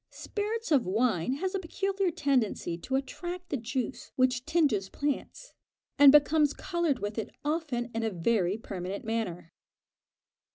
[0.09, 5.53] Spirits of wine has a peculiar tendency to attract the juice which tinges plants,
[5.99, 9.53] and becomes coloured with it often in a very permanent manner.